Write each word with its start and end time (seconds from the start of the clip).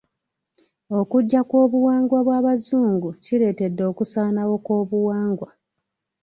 Okujja 0.99 1.39
kw'obuwangwa 1.49 2.19
bw'Abazungu 2.27 3.09
kireetedde 3.23 3.83
okusaanawo 3.91 4.55
kw'obuwangwa. 4.65 5.49